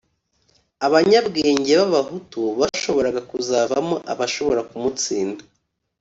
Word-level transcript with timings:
abanyabwenge 0.85 1.71
b'abahutu 1.79 2.39
bashoboraga 2.59 3.21
kuzavamo 3.29 3.95
abashobora 4.13 4.61
kumutsinda 4.69 5.43